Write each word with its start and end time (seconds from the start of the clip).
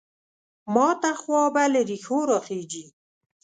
ماته 0.73 1.11
خوا 1.21 1.43
به 1.53 1.63
له 1.73 1.81
رېښو 1.89 2.19
راخېژي. 2.29 2.85